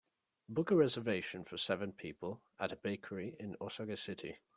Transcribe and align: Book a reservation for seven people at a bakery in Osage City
Book 0.49 0.71
a 0.71 0.75
reservation 0.75 1.43
for 1.45 1.59
seven 1.59 1.93
people 1.93 2.41
at 2.59 2.71
a 2.71 2.75
bakery 2.75 3.35
in 3.39 3.55
Osage 3.61 3.99
City 4.01 4.39